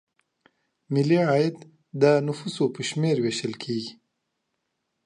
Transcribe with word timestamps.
ملي 0.93 1.19
عاید 1.29 1.57
د 2.01 2.03
نفوسو 2.27 2.65
په 2.75 2.81
شمېر 2.89 3.15
ویشل 3.19 3.53
کیږي. 3.63 3.91